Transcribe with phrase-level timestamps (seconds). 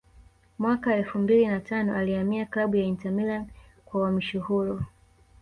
[0.59, 3.47] Mwaka elfu mbili na tano alihamia klabu ya Inter Milan
[3.85, 4.85] kwa uhamisho huru